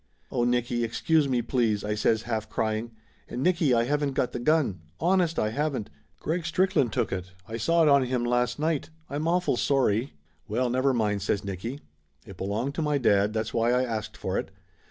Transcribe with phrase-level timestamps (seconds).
[0.31, 2.89] "Oh, Nicky, excuse me, please!" I says, half crying.
[3.27, 4.79] "And, Nicky, I haven't got the gun.
[4.99, 5.91] Honest, I haven't.
[6.19, 7.33] Greg Strickland took it.
[7.47, 8.89] I saw it on him last night.
[9.11, 10.13] I'm awful sorry."
[10.47, 11.81] "Well, never mind," says Nicky.
[12.25, 14.49] "It belonged to my dad, that's why I asked for it.